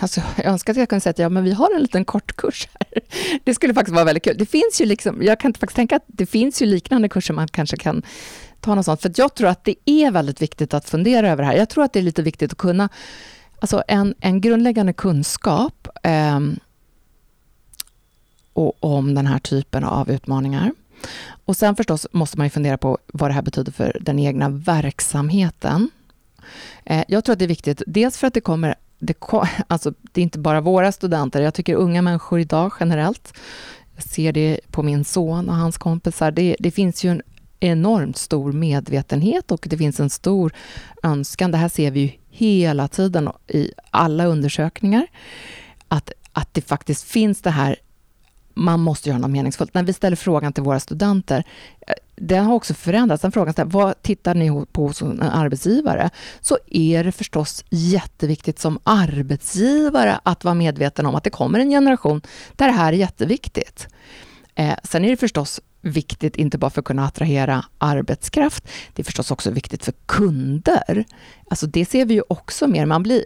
Alltså, 0.00 0.20
jag 0.36 0.46
önskar 0.46 0.72
att 0.72 0.76
jag 0.76 0.88
kunde 0.88 1.00
säga 1.00 1.10
att 1.10 1.18
ja, 1.18 1.28
men 1.28 1.44
vi 1.44 1.52
har 1.52 1.74
en 1.74 1.82
liten 1.82 2.04
kortkurs 2.04 2.68
här. 2.72 3.02
Det 3.44 3.54
skulle 3.54 3.74
faktiskt 3.74 3.94
vara 3.94 4.04
väldigt 4.04 4.24
kul. 4.24 4.36
Det 4.38 4.46
finns 4.46 4.80
ju 4.80 4.86
liksom, 4.86 5.22
jag 5.22 5.40
kan 5.40 5.54
faktiskt 5.54 5.76
tänka 5.76 5.96
att 5.96 6.04
det 6.06 6.26
finns 6.26 6.62
ju 6.62 6.66
liknande 6.66 7.08
kurser 7.08 7.34
man 7.34 7.48
kanske 7.48 7.76
kan 7.76 8.02
ta 8.60 8.74
något 8.74 8.84
sånt? 8.84 9.02
För 9.02 9.12
jag 9.16 9.34
tror 9.34 9.48
att 9.48 9.64
det 9.64 9.74
är 9.84 10.10
väldigt 10.10 10.42
viktigt 10.42 10.74
att 10.74 10.88
fundera 10.88 11.30
över 11.30 11.42
det 11.42 11.46
här. 11.46 11.56
Jag 11.56 11.68
tror 11.68 11.84
att 11.84 11.92
det 11.92 11.98
är 11.98 12.02
lite 12.02 12.22
viktigt 12.22 12.52
att 12.52 12.58
kunna, 12.58 12.88
alltså 13.60 13.82
en, 13.88 14.14
en 14.20 14.40
grundläggande 14.40 14.92
kunskap 14.92 15.88
eh, 16.02 16.40
och, 18.52 18.84
om 18.84 19.14
den 19.14 19.26
här 19.26 19.38
typen 19.38 19.84
av 19.84 20.10
utmaningar. 20.10 20.72
Och 21.44 21.56
sen 21.56 21.76
förstås 21.76 22.06
måste 22.12 22.38
man 22.38 22.46
ju 22.46 22.50
fundera 22.50 22.78
på 22.78 22.98
vad 23.06 23.30
det 23.30 23.34
här 23.34 23.42
betyder 23.42 23.72
för 23.72 23.98
den 24.00 24.18
egna 24.18 24.48
verksamheten. 24.48 25.90
Eh, 26.84 27.04
jag 27.08 27.24
tror 27.24 27.32
att 27.32 27.38
det 27.38 27.44
är 27.44 27.48
viktigt, 27.48 27.82
dels 27.86 28.18
för 28.18 28.26
att 28.26 28.34
det 28.34 28.40
kommer 28.40 28.74
det, 28.98 29.14
alltså, 29.66 29.94
det 30.12 30.20
är 30.20 30.22
inte 30.22 30.38
bara 30.38 30.60
våra 30.60 30.92
studenter, 30.92 31.42
jag 31.42 31.54
tycker 31.54 31.74
unga 31.74 32.02
människor 32.02 32.40
idag 32.40 32.72
generellt, 32.80 33.34
jag 33.94 34.04
ser 34.04 34.32
det 34.32 34.60
på 34.70 34.82
min 34.82 35.04
son 35.04 35.48
och 35.48 35.54
hans 35.54 35.78
kompisar, 35.78 36.30
det, 36.30 36.56
det 36.58 36.70
finns 36.70 37.04
ju 37.04 37.10
en 37.10 37.22
enormt 37.60 38.16
stor 38.16 38.52
medvetenhet 38.52 39.50
och 39.50 39.66
det 39.70 39.78
finns 39.78 40.00
en 40.00 40.10
stor 40.10 40.52
önskan, 41.02 41.50
det 41.50 41.58
här 41.58 41.68
ser 41.68 41.90
vi 41.90 42.00
ju 42.00 42.10
hela 42.30 42.88
tiden 42.88 43.28
i 43.48 43.72
alla 43.90 44.24
undersökningar, 44.24 45.06
att, 45.88 46.12
att 46.32 46.54
det 46.54 46.60
faktiskt 46.60 47.04
finns 47.04 47.42
det 47.42 47.50
här 47.50 47.76
man 48.54 48.80
måste 48.80 49.08
göra 49.08 49.18
något 49.18 49.30
meningsfullt. 49.30 49.74
När 49.74 49.82
vi 49.82 49.92
ställer 49.92 50.16
frågan 50.16 50.52
till 50.52 50.62
våra 50.62 50.80
studenter, 50.80 51.44
eh, 51.86 51.94
den 52.16 52.44
har 52.44 52.54
också 52.54 52.74
förändrats. 52.74 53.22
Den 53.22 53.32
frågan, 53.32 53.54
vad 53.64 54.02
tittar 54.02 54.34
ni 54.34 54.64
på 54.72 54.86
hos 54.86 55.02
en 55.02 55.22
arbetsgivare? 55.22 56.10
Så 56.40 56.58
är 56.66 57.04
det 57.04 57.12
förstås 57.12 57.64
jätteviktigt 57.70 58.58
som 58.58 58.78
arbetsgivare 58.82 60.20
att 60.22 60.44
vara 60.44 60.54
medveten 60.54 61.06
om 61.06 61.14
att 61.14 61.24
det 61.24 61.30
kommer 61.30 61.58
en 61.58 61.70
generation 61.70 62.20
där 62.56 62.66
det 62.66 62.72
här 62.72 62.92
är 62.92 62.96
jätteviktigt. 62.96 63.88
Eh, 64.54 64.74
sen 64.84 65.04
är 65.04 65.10
det 65.10 65.16
förstås 65.16 65.60
viktigt, 65.80 66.36
inte 66.36 66.58
bara 66.58 66.70
för 66.70 66.80
att 66.80 66.84
kunna 66.86 67.06
attrahera 67.06 67.64
arbetskraft, 67.78 68.68
det 68.94 69.02
är 69.02 69.04
förstås 69.04 69.30
också 69.30 69.50
viktigt 69.50 69.84
för 69.84 69.94
kunder. 70.06 71.04
Alltså 71.50 71.66
det 71.66 71.84
ser 71.84 72.04
vi 72.04 72.14
ju 72.14 72.22
också 72.28 72.66
mer. 72.66 72.86
Man 72.86 73.02
blir, 73.02 73.24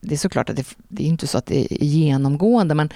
det 0.00 0.14
är 0.14 0.18
såklart 0.18 0.50
att 0.50 0.56
det, 0.56 0.66
det 0.88 1.02
är 1.02 1.06
inte 1.06 1.26
så 1.26 1.38
att 1.38 1.46
det 1.46 1.72
är 1.72 1.84
genomgående, 1.84 2.74
men 2.74 2.88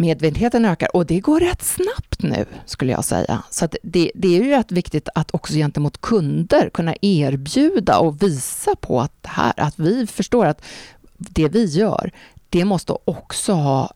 medvetenheten 0.00 0.64
ökar 0.64 0.96
och 0.96 1.06
det 1.06 1.20
går 1.20 1.40
rätt 1.40 1.62
snabbt 1.62 2.22
nu, 2.22 2.46
skulle 2.66 2.92
jag 2.92 3.04
säga. 3.04 3.42
Så 3.50 3.68
det, 3.82 4.12
det, 4.14 4.28
är 4.28 4.44
ju 4.44 4.50
rätt 4.50 4.72
viktigt 4.72 5.08
att 5.14 5.34
också 5.34 5.52
gentemot 5.52 6.00
kunder 6.00 6.70
kunna 6.70 6.94
erbjuda 7.00 7.98
och 7.98 8.22
visa 8.22 8.76
på 8.76 9.00
att, 9.00 9.26
här, 9.26 9.52
att 9.56 9.78
vi 9.78 10.06
förstår 10.06 10.46
att 10.46 10.62
det 11.16 11.48
vi 11.48 11.64
gör, 11.64 12.10
det 12.48 12.64
måste 12.64 12.92
också 13.04 13.52
ha 13.52 13.90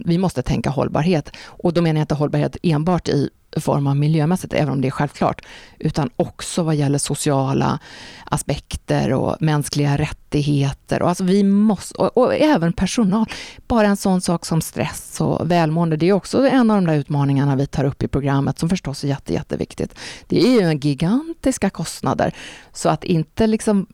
vi 0.00 0.18
måste 0.18 0.42
tänka 0.42 0.70
hållbarhet. 0.70 1.30
Och 1.40 1.72
då 1.72 1.82
menar 1.82 2.00
jag 2.00 2.02
inte 2.02 2.14
hållbarhet 2.14 2.56
enbart 2.62 3.08
i 3.08 3.30
form 3.56 3.86
av 3.86 3.96
miljömässigt, 3.96 4.54
även 4.54 4.72
om 4.72 4.80
det 4.80 4.88
är 4.88 4.90
självklart, 4.90 5.42
utan 5.78 6.10
också 6.16 6.62
vad 6.62 6.74
gäller 6.74 6.98
sociala 6.98 7.78
aspekter 8.24 9.12
och 9.12 9.36
mänskliga 9.40 9.96
rättigheter. 9.96 11.02
Och, 11.02 11.08
alltså 11.08 11.24
vi 11.24 11.42
måste, 11.44 11.94
och, 11.94 12.18
och, 12.18 12.34
även 12.34 12.72
personal. 12.72 13.26
Bara 13.66 13.86
en 13.86 13.96
sån 13.96 14.20
sak 14.20 14.46
som 14.46 14.60
stress 14.60 15.20
och 15.20 15.50
välmående, 15.50 15.96
det 15.96 16.08
är 16.08 16.12
också 16.12 16.48
en 16.48 16.70
av 16.70 16.76
de 16.76 16.84
där 16.86 16.94
utmaningarna 16.94 17.56
vi 17.56 17.66
tar 17.66 17.84
upp 17.84 18.02
i 18.02 18.08
programmet, 18.08 18.58
som 18.58 18.68
förstås 18.68 19.04
är 19.04 19.08
jätte, 19.08 19.32
jätteviktigt. 19.32 19.94
Det 20.26 20.40
är 20.40 20.72
ju 20.72 20.78
gigantiska 20.78 21.70
kostnader, 21.70 22.34
så 22.72 22.88
att 22.88 23.04
inte 23.04 23.46
liksom 23.46 23.86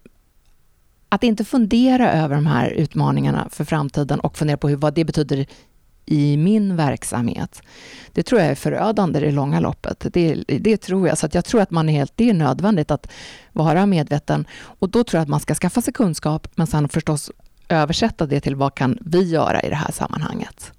att 1.09 1.23
inte 1.23 1.45
fundera 1.45 2.13
över 2.13 2.35
de 2.35 2.47
här 2.47 2.71
utmaningarna 2.71 3.49
för 3.51 3.65
framtiden 3.65 4.21
och 4.21 4.39
fundera 4.39 4.57
på 4.57 4.69
hur, 4.69 4.77
vad 4.77 4.95
det 4.95 5.05
betyder 5.05 5.47
i 6.07 6.37
min 6.37 6.77
verksamhet. 6.77 7.63
Det 8.13 8.23
tror 8.23 8.41
jag 8.41 8.51
är 8.51 8.55
förödande 8.55 9.19
i 9.19 9.23
det 9.23 9.31
långa 9.31 9.61
loppet. 9.61 10.07
Det, 10.13 10.45
det 10.47 10.77
tror 10.77 11.09
jag. 11.09 11.19
Så 11.19 11.29
jag 11.33 11.45
tror 11.45 11.61
att 11.61 11.71
man 11.71 11.89
är 11.89 11.93
helt, 11.93 12.13
det 12.17 12.31
är 12.31 12.35
nödvändigt 12.35 12.91
att 12.91 13.11
vara 13.53 13.87
medveten. 13.87 14.47
Och 14.63 14.89
då 14.89 15.05
tror 15.05 15.19
jag 15.19 15.23
att 15.23 15.29
man 15.29 15.41
ska 15.41 15.55
skaffa 15.55 15.83
sig 15.83 15.93
kunskap, 15.93 16.49
men 16.55 16.67
sen 16.67 16.89
förstås 16.89 17.31
översätta 17.69 18.27
det 18.27 18.41
till 18.41 18.57
vad 18.57 18.75
kan 18.75 18.99
vi 19.01 19.23
göra 19.23 19.63
i 19.63 19.69
det 19.69 19.77
här 19.77 19.93
sammanhanget. 19.93 20.73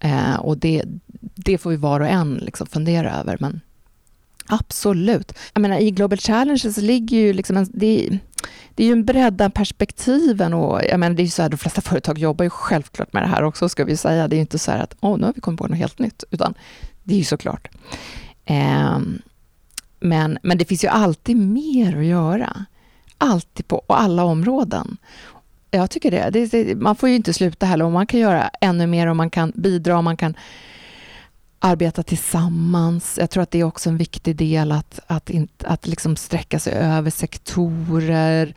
Eh, 0.00 0.36
och 0.36 0.58
det, 0.58 0.82
det 1.34 1.58
får 1.58 1.70
vi 1.70 1.76
var 1.76 2.00
och 2.00 2.08
en 2.08 2.34
liksom 2.34 2.66
fundera 2.66 3.12
över. 3.20 3.36
Men 3.40 3.60
absolut. 4.46 5.32
Jag 5.52 5.60
menar, 5.60 5.78
I 5.78 5.90
Global 5.90 6.18
Challenges 6.18 6.76
ligger 6.76 7.16
ju 7.16 7.32
liksom 7.32 7.56
en, 7.56 7.68
det, 7.72 8.18
det 8.74 8.82
är 8.82 8.86
ju 8.86 8.92
en 8.92 9.04
bredd 9.04 9.42
av 9.42 9.48
perspektiven 9.48 10.54
och 10.54 10.80
jag 10.90 11.00
menar, 11.00 11.16
det 11.16 11.22
är 11.22 11.24
ju 11.24 11.30
så 11.30 11.42
här, 11.42 11.48
de 11.48 11.56
flesta 11.56 11.80
företag 11.80 12.18
jobbar 12.18 12.44
ju 12.44 12.50
självklart 12.50 13.12
med 13.12 13.22
det 13.22 13.26
här 13.26 13.42
också, 13.42 13.68
ska 13.68 13.84
vi 13.84 13.96
säga. 13.96 14.28
Det 14.28 14.34
är 14.34 14.38
ju 14.38 14.40
inte 14.40 14.58
så 14.58 14.70
här 14.70 14.78
att 14.78 14.96
åh, 15.00 15.18
nu 15.18 15.26
har 15.26 15.32
vi 15.32 15.40
kommit 15.40 15.60
på 15.60 15.66
något 15.66 15.78
helt 15.78 15.98
nytt, 15.98 16.24
utan 16.30 16.54
det 17.02 17.14
är 17.14 17.18
ju 17.18 17.24
såklart. 17.24 17.68
Eh, 18.44 18.98
men, 20.00 20.38
men 20.42 20.58
det 20.58 20.64
finns 20.64 20.84
ju 20.84 20.88
alltid 20.88 21.36
mer 21.36 21.96
att 21.98 22.04
göra. 22.04 22.64
Alltid 23.18 23.68
på 23.68 23.84
alla 23.88 24.24
områden. 24.24 24.96
Jag 25.70 25.90
tycker 25.90 26.10
det. 26.10 26.30
det, 26.30 26.46
det 26.46 26.74
man 26.74 26.96
får 26.96 27.08
ju 27.08 27.14
inte 27.14 27.32
sluta 27.32 27.66
heller 27.66 27.84
och 27.84 27.92
man 27.92 28.06
kan 28.06 28.20
göra 28.20 28.50
ännu 28.60 28.86
mer 28.86 29.06
och 29.06 29.16
man 29.16 29.30
kan 29.30 29.52
bidra 29.54 29.98
och 29.98 30.04
man 30.04 30.16
kan 30.16 30.34
arbeta 31.66 32.02
tillsammans. 32.02 33.18
Jag 33.20 33.30
tror 33.30 33.42
att 33.42 33.50
det 33.50 33.60
är 33.60 33.64
också 33.64 33.90
en 33.90 33.96
viktig 33.96 34.36
del 34.36 34.72
att, 34.72 35.00
att, 35.06 35.30
in, 35.30 35.48
att 35.64 35.86
liksom 35.86 36.16
sträcka 36.16 36.58
sig 36.58 36.72
över 36.72 37.10
sektorer, 37.10 38.54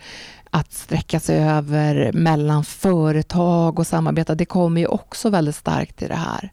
att 0.49 0.73
sträcka 0.73 1.19
sig 1.19 1.43
över 1.43 2.11
mellan 2.13 2.63
företag 2.63 3.79
och 3.79 3.87
samarbeta. 3.87 4.35
Det 4.35 4.45
kommer 4.45 4.81
ju 4.81 4.87
också 4.87 5.29
väldigt 5.29 5.55
starkt 5.55 6.01
i 6.01 6.07
det 6.07 6.15
här. 6.15 6.51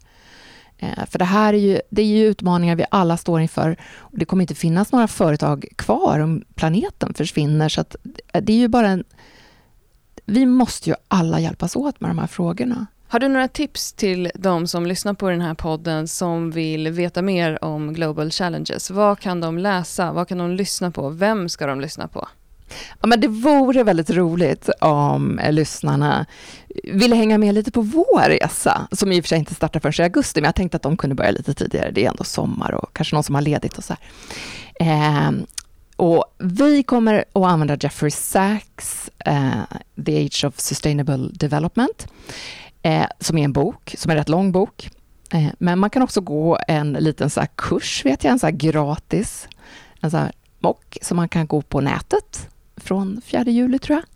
Eh, 0.79 1.07
för 1.07 1.19
det 1.19 1.25
här 1.25 1.55
är 1.55 1.59
ju, 1.59 1.81
det 1.91 2.03
är 2.03 2.07
ju 2.07 2.27
utmaningar 2.27 2.77
vi 2.77 2.85
alla 2.91 3.17
står 3.17 3.41
inför. 3.41 3.77
Och 3.97 4.19
det 4.19 4.25
kommer 4.25 4.43
inte 4.43 4.55
finnas 4.55 4.93
några 4.93 5.09
företag 5.09 5.67
kvar 5.77 6.21
om 6.21 6.45
planeten 6.55 7.15
försvinner. 7.15 7.69
Så 7.69 7.81
eh, 8.33 8.43
det 8.43 8.53
är 8.53 8.59
ju 8.59 8.69
bara 8.69 8.89
en... 8.89 9.05
Vi 10.25 10.47
måste 10.47 10.91
ju 10.91 10.97
alla 11.09 11.41
hjälpas 11.41 11.77
åt 11.77 12.01
med 12.01 12.11
de 12.11 12.19
här 12.19 12.27
frågorna. 12.27 12.87
Har 13.09 13.19
du 13.19 13.29
några 13.29 13.49
tips 13.49 13.93
till 13.93 14.31
de 14.35 14.67
som 14.67 14.87
lyssnar 14.87 15.15
på 15.15 15.31
den 15.31 15.41
här 15.41 15.55
podden 15.55 16.09
som 16.09 16.51
vill 16.51 16.89
veta 16.89 17.23
mer 17.23 17.65
om 17.65 17.93
Global 17.93 18.31
Challenges? 18.31 18.91
Vad 18.91 19.21
kan 19.21 19.41
de 19.41 19.59
läsa? 19.59 20.13
Vad 20.13 20.29
kan 20.29 20.39
de 20.39 20.51
lyssna 20.51 20.91
på? 20.91 21.09
Vem 21.09 21.49
ska 21.49 21.67
de 21.67 21.81
lyssna 21.81 22.09
på? 22.09 22.29
Ja, 23.01 23.07
men 23.07 23.21
det 23.21 23.29
vore 23.29 23.83
väldigt 23.83 24.11
roligt 24.11 24.69
om 24.81 25.39
eh, 25.39 25.53
lyssnarna 25.53 26.27
ville 26.85 27.17
hänga 27.17 27.39
med 27.39 27.55
lite 27.55 27.71
på 27.71 27.81
vår 27.81 28.29
resa, 28.29 28.89
som 28.93 29.13
i 29.13 29.21
och 29.21 29.25
för 29.25 29.29
sig 29.29 29.39
inte 29.39 29.55
startar 29.55 29.81
förrän 29.81 29.95
i 29.99 30.03
augusti, 30.03 30.41
men 30.41 30.49
jag 30.49 30.55
tänkte 30.55 30.77
att 30.77 30.83
de 30.83 30.97
kunde 30.97 31.17
börja 31.17 31.31
lite 31.31 31.55
tidigare. 31.55 31.91
Det 31.91 32.05
är 32.05 32.11
ändå 32.11 32.25
sommar 32.25 32.73
och 32.75 32.93
kanske 32.93 33.17
någon 33.17 33.25
som 33.25 33.35
har 33.35 33.43
ledigt 33.43 33.79
och 33.79 33.85
så 33.85 33.97
eh, 34.81 35.31
och 35.97 36.25
vi 36.39 36.83
kommer 36.83 37.25
att 37.33 37.45
använda 37.45 37.77
Jeffrey 37.81 38.11
Sachs, 38.11 39.11
eh, 39.19 39.63
The 40.07 40.25
Age 40.27 40.45
of 40.45 40.59
Sustainable 40.61 41.29
Development 41.33 42.07
eh, 42.83 43.07
som 43.21 43.39
är 43.39 43.45
en 43.45 43.53
bok, 43.53 43.95
som 43.99 44.11
är 44.11 44.15
en 44.15 44.19
rätt 44.19 44.29
lång 44.29 44.53
bok. 44.53 44.91
Eh, 45.33 45.49
men 45.59 45.79
man 45.79 45.91
kan 45.91 46.03
också 46.03 46.21
gå 46.21 46.59
en 46.69 46.93
liten 46.93 47.31
så 47.31 47.43
kurs, 47.55 48.05
vet 48.05 48.25
jag, 48.25 48.33
en 48.33 48.39
så 48.39 48.51
gratis, 48.53 49.49
en 50.01 50.11
så 50.11 50.17
här 50.17 50.33
mock 50.59 50.99
som 51.03 51.17
man 51.17 51.29
kan 51.29 51.47
gå 51.47 51.63
på 51.63 51.81
nätet 51.81 52.49
från 52.77 53.21
4 53.25 53.45
juli, 53.45 53.79
tror 53.79 53.99
jag. 53.99 54.07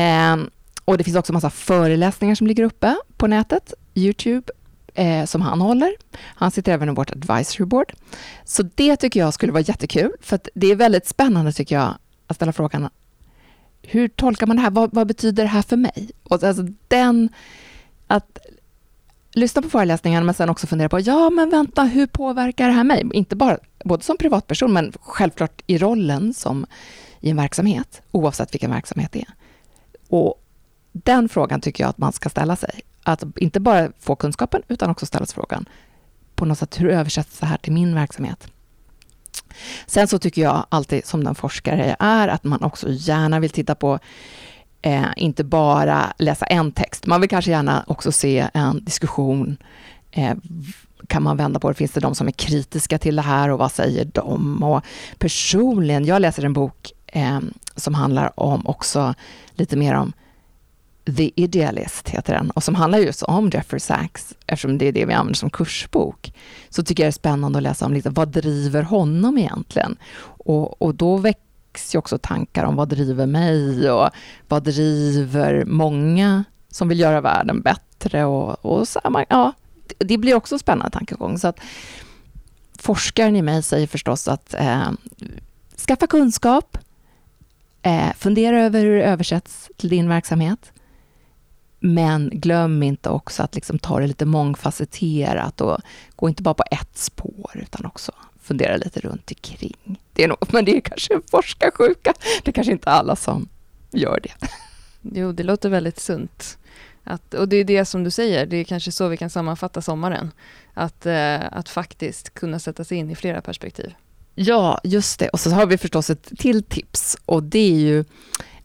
Eh, 0.00 0.44
och 0.84 0.98
det 0.98 1.04
finns 1.04 1.16
också 1.16 1.32
massa 1.32 1.50
föreläsningar 1.50 2.34
som 2.34 2.46
ligger 2.46 2.64
uppe 2.64 2.96
på 3.16 3.26
nätet, 3.26 3.74
Youtube, 3.94 4.52
eh, 4.94 5.24
som 5.24 5.40
han 5.40 5.60
håller. 5.60 5.92
Han 6.20 6.50
sitter 6.50 6.72
även 6.72 6.88
i 6.88 6.92
vårt 6.92 7.10
advisory 7.10 7.66
board. 7.66 7.92
Så 8.44 8.62
det 8.62 8.96
tycker 8.96 9.20
jag 9.20 9.34
skulle 9.34 9.52
vara 9.52 9.62
jättekul, 9.62 10.12
för 10.20 10.36
att 10.36 10.48
det 10.54 10.66
är 10.66 10.76
väldigt 10.76 11.06
spännande, 11.06 11.52
tycker 11.52 11.74
jag, 11.74 11.94
att 12.26 12.36
ställa 12.36 12.52
frågan 12.52 12.88
hur 13.82 14.08
tolkar 14.08 14.46
man 14.46 14.56
det 14.56 14.62
här? 14.62 14.70
Vad, 14.70 14.94
vad 14.94 15.06
betyder 15.06 15.42
det 15.42 15.48
här 15.48 15.62
för 15.62 15.76
mig? 15.76 16.10
Och 16.22 16.42
alltså 16.42 16.62
den 16.88 17.28
att 18.10 18.38
lyssna 19.32 19.62
på 19.62 19.68
föreläsningarna, 19.68 20.24
men 20.24 20.34
sen 20.34 20.50
också 20.50 20.66
fundera 20.66 20.88
på, 20.88 21.00
ja 21.00 21.30
men 21.30 21.50
vänta, 21.50 21.84
hur 21.84 22.06
påverkar 22.06 22.66
det 22.66 22.72
här 22.72 22.84
mig? 22.84 23.10
Inte 23.12 23.36
bara 23.36 23.58
både 23.84 24.04
som 24.04 24.16
privatperson 24.16 24.72
men 24.72 24.92
självklart 25.00 25.62
i 25.66 25.78
rollen 25.78 26.34
som 26.34 26.66
i 27.20 27.30
en 27.30 27.36
verksamhet, 27.36 28.02
oavsett 28.10 28.54
vilken 28.54 28.70
verksamhet 28.70 29.12
det 29.12 29.20
är. 29.20 29.34
Och 30.08 30.44
den 30.92 31.28
frågan 31.28 31.60
tycker 31.60 31.84
jag 31.84 31.88
att 31.88 31.98
man 31.98 32.12
ska 32.12 32.28
ställa 32.28 32.56
sig. 32.56 32.80
Att 33.02 33.24
inte 33.36 33.60
bara 33.60 33.92
få 34.00 34.16
kunskapen 34.16 34.62
utan 34.68 34.90
också 34.90 35.06
ställa 35.06 35.26
sig 35.26 35.34
frågan 35.34 35.68
på 36.34 36.44
något 36.44 36.58
sätt, 36.58 36.80
hur 36.80 36.88
översätts 36.88 37.38
det 37.38 37.46
här 37.46 37.56
till 37.56 37.72
min 37.72 37.94
verksamhet? 37.94 38.48
Sen 39.86 40.08
så 40.08 40.18
tycker 40.18 40.42
jag 40.42 40.66
alltid 40.68 41.06
som 41.06 41.24
den 41.24 41.34
forskare 41.34 41.86
jag 41.86 41.96
är 41.98 42.28
att 42.28 42.44
man 42.44 42.62
också 42.62 42.86
gärna 42.90 43.40
vill 43.40 43.50
titta 43.50 43.74
på 43.74 43.98
eh, 44.82 45.06
inte 45.16 45.44
bara 45.44 46.12
läsa 46.18 46.46
en 46.46 46.72
text. 46.72 47.06
Man 47.06 47.20
vill 47.20 47.30
kanske 47.30 47.50
gärna 47.50 47.84
också 47.86 48.12
se 48.12 48.48
en 48.54 48.84
diskussion. 48.84 49.56
Eh, 50.10 50.34
kan 51.06 51.22
man 51.22 51.36
vända 51.36 51.60
på 51.60 51.68
det? 51.68 51.74
Finns 51.74 51.92
det 51.92 52.00
de 52.00 52.14
som 52.14 52.28
är 52.28 52.32
kritiska 52.32 52.98
till 52.98 53.16
det 53.16 53.22
här 53.22 53.48
och 53.48 53.58
vad 53.58 53.72
säger 53.72 54.04
de? 54.04 54.62
Och 54.62 54.84
personligen, 55.18 56.04
jag 56.04 56.22
läser 56.22 56.44
en 56.44 56.52
bok 56.52 56.92
eh, 57.06 57.40
som 57.76 57.94
handlar 57.94 58.40
om 58.40 58.66
också 58.66 59.14
lite 59.54 59.76
mer 59.76 59.94
om 59.94 60.12
The 61.16 61.30
Idealist 61.36 62.08
heter 62.08 62.34
den 62.34 62.50
och 62.50 62.64
som 62.64 62.74
handlar 62.74 62.98
just 62.98 63.22
om 63.22 63.50
Jeffrey 63.50 63.80
Sachs, 63.80 64.34
eftersom 64.46 64.78
det 64.78 64.88
är 64.88 64.92
det 64.92 65.04
vi 65.04 65.12
använder 65.12 65.34
som 65.34 65.50
kursbok, 65.50 66.32
så 66.68 66.82
tycker 66.82 67.02
jag 67.02 67.06
det 67.06 67.10
är 67.10 67.12
spännande 67.12 67.58
att 67.58 67.62
läsa 67.62 67.86
om 67.86 67.92
liksom, 67.92 68.14
vad 68.14 68.28
driver 68.28 68.82
honom 68.82 69.38
egentligen? 69.38 69.96
Och, 70.22 70.82
och 70.82 70.94
då 70.94 71.16
väcks 71.70 71.94
ju 71.94 71.98
också 71.98 72.18
tankar 72.18 72.64
om 72.64 72.76
vad 72.76 72.88
driver 72.88 73.26
mig 73.26 73.90
och 73.90 74.10
vad 74.48 74.62
driver 74.62 75.64
många 75.64 76.44
som 76.70 76.88
vill 76.88 77.00
göra 77.00 77.20
världen 77.20 77.60
bättre 77.62 78.24
och, 78.24 78.64
och 78.64 78.88
så 78.88 79.24
ja, 79.28 79.52
det 79.98 80.18
blir 80.18 80.34
också 80.34 80.54
en 80.54 80.58
spännande 80.58 80.90
tankegång. 80.90 81.38
Så 81.38 81.48
att 81.48 81.60
forskaren 82.78 83.36
i 83.36 83.42
mig 83.42 83.62
säger 83.62 83.86
förstås 83.86 84.28
att 84.28 84.54
eh, 84.54 84.90
skaffa 85.86 86.06
kunskap, 86.06 86.78
eh, 87.82 88.12
fundera 88.16 88.60
över 88.60 88.80
hur 88.80 88.96
det 88.96 89.04
översätts 89.04 89.70
till 89.76 89.88
din 89.88 90.08
verksamhet, 90.08 90.72
men 91.80 92.30
glöm 92.32 92.82
inte 92.82 93.08
också 93.08 93.42
att 93.42 93.54
liksom 93.54 93.78
ta 93.78 94.00
det 94.00 94.06
lite 94.06 94.26
mångfacetterat 94.26 95.60
och 95.60 95.78
gå 96.16 96.28
inte 96.28 96.42
bara 96.42 96.54
på 96.54 96.64
ett 96.70 96.98
spår 96.98 97.50
utan 97.54 97.86
också 97.86 98.12
fundera 98.42 98.76
lite 98.76 99.00
runt 99.00 99.30
omkring. 99.30 100.00
Det 100.12 100.24
är 100.24 100.28
nog, 100.28 100.38
men 100.52 100.64
det 100.64 100.76
är 100.76 100.80
kanske 100.80 101.14
en 101.14 101.22
forskarsjuka. 101.30 102.14
Det 102.42 102.50
är 102.50 102.52
kanske 102.52 102.72
inte 102.72 102.90
alla 102.90 103.16
som 103.16 103.48
gör 103.90 104.20
det. 104.22 104.48
Jo, 105.02 105.32
det 105.32 105.42
låter 105.42 105.68
väldigt 105.68 106.00
sunt. 106.00 106.58
Att, 107.04 107.34
och 107.34 107.48
det 107.48 107.56
är 107.56 107.64
det 107.64 107.84
som 107.84 108.04
du 108.04 108.10
säger, 108.10 108.46
det 108.46 108.56
är 108.56 108.64
kanske 108.64 108.92
så 108.92 109.08
vi 109.08 109.16
kan 109.16 109.30
sammanfatta 109.30 109.82
sommaren. 109.82 110.30
Att, 110.74 111.06
eh, 111.06 111.52
att 111.52 111.68
faktiskt 111.68 112.34
kunna 112.34 112.58
sätta 112.58 112.84
sig 112.84 112.98
in 112.98 113.10
i 113.10 113.14
flera 113.14 113.40
perspektiv. 113.40 113.94
Ja, 114.34 114.80
just 114.84 115.18
det. 115.18 115.28
Och 115.28 115.40
så 115.40 115.50
har 115.50 115.66
vi 115.66 115.78
förstås 115.78 116.10
ett 116.10 116.32
till 116.38 116.62
tips 116.62 117.16
och 117.26 117.42
det 117.42 117.58
är 117.58 117.78
ju 117.78 118.04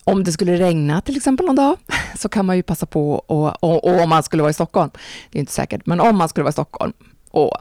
om 0.04 0.24
det 0.24 0.32
skulle 0.32 0.56
regna 0.56 1.00
till 1.00 1.16
exempel 1.16 1.46
någon 1.46 1.56
dag 1.56 1.76
så 2.18 2.28
kan 2.28 2.46
man 2.46 2.56
ju 2.56 2.62
passa 2.62 2.86
på 2.86 3.12
och, 3.12 3.64
och, 3.64 3.84
och 3.84 4.00
om 4.00 4.08
man 4.08 4.22
skulle 4.22 4.42
vara 4.42 4.50
i 4.50 4.54
Stockholm, 4.54 4.90
det 5.30 5.38
är 5.38 5.40
inte 5.40 5.52
säkert, 5.52 5.86
men 5.86 6.00
om 6.00 6.16
man 6.16 6.28
skulle 6.28 6.42
vara 6.42 6.50
i 6.50 6.52
Stockholm 6.52 6.92
och 7.30 7.58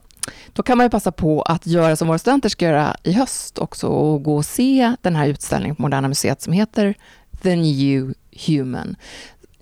då 0.53 0.63
kan 0.63 0.77
man 0.77 0.86
ju 0.86 0.89
passa 0.89 1.12
på 1.12 1.41
att 1.41 1.67
göra 1.67 1.96
som 1.96 2.08
våra 2.08 2.17
studenter 2.17 2.50
ska 2.50 2.65
göra 2.65 2.96
i 3.03 3.12
höst 3.12 3.58
också 3.58 3.88
och 3.88 4.24
gå 4.24 4.36
och 4.36 4.46
se 4.46 4.96
den 5.01 5.15
här 5.15 5.27
utställningen 5.27 5.75
på 5.75 5.82
Moderna 5.82 6.08
Museet 6.08 6.41
som 6.41 6.53
heter 6.53 6.96
The 7.41 7.55
New 7.55 8.13
Human. 8.48 8.96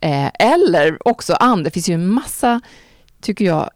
Eh, 0.02 0.32
eller 0.40 1.08
också, 1.08 1.34
andra, 1.34 1.64
det 1.64 1.72
finns 1.72 1.90
ju 1.90 1.94
en 1.94 2.08
massa, 2.08 2.62
tycker 3.22 3.46
jag, 3.46 3.70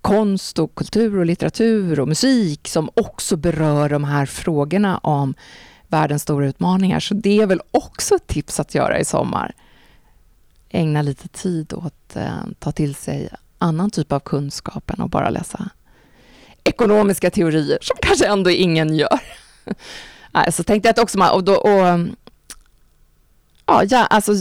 konst 0.00 0.58
och 0.58 0.74
kultur 0.74 1.18
och 1.18 1.26
litteratur 1.26 2.00
och 2.00 2.08
musik 2.08 2.68
som 2.68 2.90
också 2.94 3.36
berör 3.36 3.88
de 3.88 4.04
här 4.04 4.26
frågorna 4.26 4.98
om 4.98 5.34
världens 5.88 6.22
stora 6.22 6.46
utmaningar. 6.46 7.00
Så 7.00 7.14
det 7.14 7.40
är 7.40 7.46
väl 7.46 7.60
också 7.70 8.14
ett 8.14 8.26
tips 8.26 8.60
att 8.60 8.74
göra 8.74 8.98
i 8.98 9.04
sommar. 9.04 9.54
Ägna 10.68 11.02
lite 11.02 11.28
tid 11.28 11.72
åt 11.72 12.16
eh, 12.16 12.44
ta 12.58 12.72
till 12.72 12.94
sig 12.94 13.28
annan 13.58 13.90
typ 13.90 14.12
av 14.12 14.20
kunskap 14.20 14.90
än 14.90 15.00
att 15.00 15.10
bara 15.10 15.30
läsa 15.30 15.70
ekonomiska 16.64 17.30
teorier 17.30 17.78
som 17.80 17.96
kanske 18.02 18.26
ändå 18.26 18.50
ingen 18.50 18.96
gör. 18.96 19.20
så 20.50 20.62
tänkte 20.62 20.88
jag 20.88 20.92
att 20.92 20.98
också 20.98 21.18
och, 21.18 21.44
då, 21.44 21.54
och 21.54 21.88
mm, 21.88 22.16
Ja, 23.66 23.84
ja, 23.84 24.06
alltså, 24.06 24.32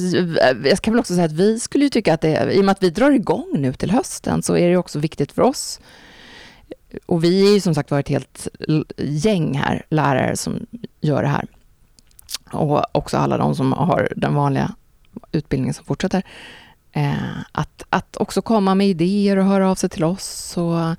jag 0.64 0.82
kan 0.82 0.94
väl 0.94 1.00
också 1.00 1.14
säga 1.14 1.26
att 1.26 1.32
vi 1.32 1.60
skulle 1.60 1.84
ju 1.84 1.90
tycka 1.90 2.14
att 2.14 2.22
det, 2.22 2.54
i 2.54 2.62
och 2.62 2.66
med 2.66 2.72
att 2.72 2.84
vi 2.84 2.90
drar 2.90 3.12
igång 3.12 3.48
nu 3.54 3.74
till 3.74 3.92
hösten, 3.92 4.44
så 4.44 4.58
är 4.58 4.70
det 4.70 4.78
också 4.78 5.00
viktigt 5.00 5.32
för 5.32 5.42
oss. 5.42 5.80
Och 7.06 7.24
vi 7.24 7.48
är 7.48 7.54
ju 7.54 7.62
som 7.62 7.76
sagt 7.76 7.92
var 7.92 8.00
ett 8.00 8.10
helt 8.10 8.48
gäng 8.98 9.58
här, 9.58 9.86
lärare 9.90 10.38
som 10.38 10.66
gör 11.02 11.24
det 11.24 11.30
här. 11.30 11.48
Och 12.52 12.96
också 12.96 13.18
alla 13.18 13.38
de 13.38 13.56
som 13.56 13.74
har 13.74 14.14
den 14.16 14.34
vanliga 14.34 14.76
utbildningen 15.32 15.74
som 15.74 15.86
fortsätter. 15.86 16.24
Eh, 16.92 17.40
att, 17.52 17.84
att 17.90 18.18
också 18.18 18.42
komma 18.42 18.76
med 18.76 18.88
idéer 18.88 19.38
och 19.38 19.46
höra 19.46 19.72
av 19.72 19.76
sig 19.76 19.90
till 19.90 20.04
oss 20.04 20.58
och 20.58 20.96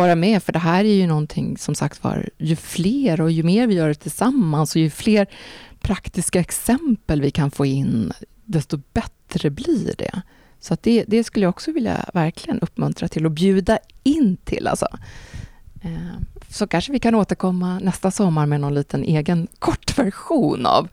vara 0.00 0.14
med, 0.14 0.42
för 0.42 0.52
det 0.52 0.58
här 0.58 0.84
är 0.84 0.94
ju 0.94 1.06
någonting 1.06 1.58
som 1.58 1.74
sagt 1.74 2.04
var, 2.04 2.28
ju 2.38 2.56
fler 2.56 3.20
och 3.20 3.30
ju 3.30 3.42
mer 3.42 3.66
vi 3.66 3.74
gör 3.74 3.88
det 3.88 3.94
tillsammans 3.94 4.76
och 4.76 4.80
ju 4.80 4.90
fler 4.90 5.26
praktiska 5.80 6.40
exempel 6.40 7.20
vi 7.20 7.30
kan 7.30 7.50
få 7.50 7.66
in, 7.66 8.12
desto 8.44 8.80
bättre 8.92 9.50
blir 9.50 9.94
det. 9.98 10.22
Så 10.60 10.74
att 10.74 10.82
det, 10.82 11.04
det 11.08 11.24
skulle 11.24 11.44
jag 11.44 11.50
också 11.50 11.72
vilja 11.72 12.10
verkligen 12.14 12.60
uppmuntra 12.60 13.08
till 13.08 13.26
och 13.26 13.30
bjuda 13.30 13.78
in 14.02 14.36
till. 14.36 14.66
Alltså. 14.66 14.86
Eh, 15.82 16.20
så 16.48 16.66
kanske 16.66 16.92
vi 16.92 16.98
kan 16.98 17.14
återkomma 17.14 17.78
nästa 17.78 18.10
sommar 18.10 18.46
med 18.46 18.60
någon 18.60 18.74
liten 18.74 19.04
egen 19.04 19.48
kortversion 19.58 20.66
av 20.66 20.88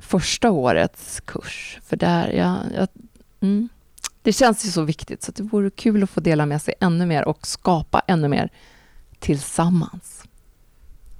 första 0.00 0.50
årets 0.50 1.20
kurs. 1.20 1.78
För 1.82 1.96
där, 1.96 2.30
ja, 2.30 2.58
jag, 2.74 2.88
mm, 3.40 3.68
det 4.26 4.32
känns 4.32 4.66
ju 4.66 4.70
så 4.70 4.82
viktigt, 4.82 5.22
så 5.22 5.32
det 5.32 5.42
vore 5.42 5.70
kul 5.70 6.02
att 6.02 6.10
få 6.10 6.20
dela 6.20 6.46
med 6.46 6.62
sig 6.62 6.74
ännu 6.80 7.06
mer 7.06 7.28
och 7.28 7.46
skapa 7.46 8.02
ännu 8.06 8.28
mer 8.28 8.50
tillsammans. 9.18 10.24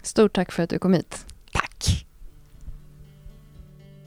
Stort 0.03 0.33
tack 0.33 0.53
för 0.53 0.63
att 0.63 0.71
du 0.71 0.79
kom 0.79 0.93
hit. 0.93 1.27
Tack! 1.53 2.07